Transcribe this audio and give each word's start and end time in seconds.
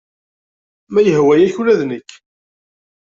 Ma 0.91 1.01
yehwa-yak 1.01 1.55
ula 1.61 1.79
d 1.79 1.81
nekk. 1.89 2.09